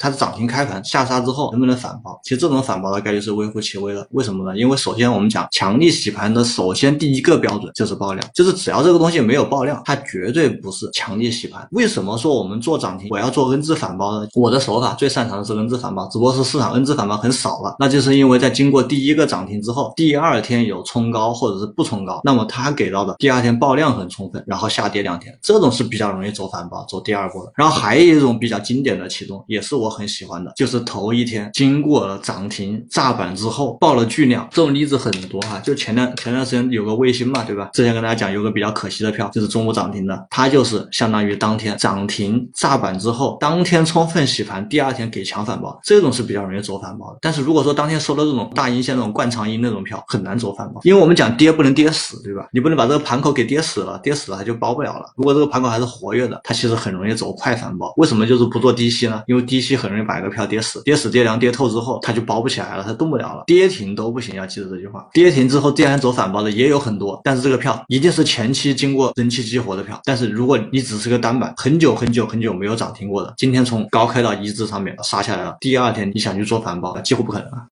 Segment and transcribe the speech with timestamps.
[0.00, 2.18] 它是涨停开盘下杀之后能不能反包？
[2.24, 4.06] 其实这种反包的概率是微乎其微的。
[4.12, 4.58] 为什么呢？
[4.58, 11.68] 因为首先我们讲强力洗盘的，首先第一个标准就是爆量，就是只要这个东西没有爆量，它绝对不是强力洗盘。
[11.72, 14.26] 为什么说我们做涨停，我要做 N 字反包呢？
[14.32, 27.52] 我的手法最擅长的是 N 字反包，只不过是市场 N 字反包很少了，那就是因为在经过第一个涨停之后，第二天有冲高或者是不冲高，那么它给到的第二天爆量很充分，然后下跌两天，这种是比较容易走反包、走第二波的。
[27.54, 35.58] 然后还有一种比较经典的启动，也是我很喜欢的，就是头一天经过了涨停炸板之后爆了巨量，这种例子很多哈。
[35.58, 37.68] 就前段前段时间有个卫星嘛，对吧？
[37.72, 47.18] 之前跟大家讲有个比较可惜的票，就是中午涨停的，它就是相当于当天涨停炸板之后，当天充分洗盘，第二天给强反包，这种是比较容易走反包的。
[47.20, 52.46] 但是如果说当天收的这种大阴线、那种灌长阴那种票，很难走反包，因为我们讲跌不能跌死，对吧？
[52.52, 55.06] 你不能把这个盘口给跌死了，跌死了它就包不了了。
[55.16, 57.92] 如果这个盘口还是活跃的，它其实很容易走快反包。
[57.96, 59.22] 为什么就是不做低吸呢？
[59.26, 63.44] 因为低吸很容易把一个票跌死，跌死跌凉跌透之后，它就包不起来了，它动不了了。
[63.46, 65.08] 跌停都不行，要记住这句话。
[65.12, 69.98] 跌停之后第二天走反包的也有很多，但是这个票一定是前期经过人气激活的票。
[70.04, 77.64] 但是如果你只是个单板，很久很久很久没有涨停过的，今天从高开到一字上面杀下来了，第二天你想去做反包，几乎不可能啊。